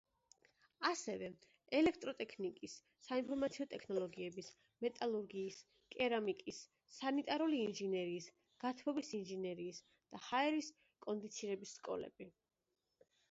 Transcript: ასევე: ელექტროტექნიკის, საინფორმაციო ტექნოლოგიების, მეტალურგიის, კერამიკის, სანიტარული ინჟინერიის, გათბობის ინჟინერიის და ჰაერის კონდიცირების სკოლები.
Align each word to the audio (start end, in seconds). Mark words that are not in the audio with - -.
ასევე: 0.87 1.27
ელექტროტექნიკის, 1.79 2.77
საინფორმაციო 3.07 3.65
ტექნოლოგიების, 3.73 4.49
მეტალურგიის, 4.85 5.57
კერამიკის, 5.97 6.61
სანიტარული 6.95 7.59
ინჟინერიის, 7.67 8.29
გათბობის 8.65 9.13
ინჟინერიის 9.19 9.83
და 10.15 10.23
ჰაერის 10.31 10.71
კონდიცირების 11.07 11.77
სკოლები. 11.81 12.29